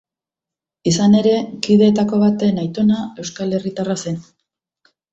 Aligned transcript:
Izan 0.91 1.17
ere, 1.19 1.33
kideetako 1.67 2.21
baten 2.25 2.59
aitona 2.65 3.05
euskal 3.27 3.57
herritarra 3.59 4.03
zen. 4.09 4.23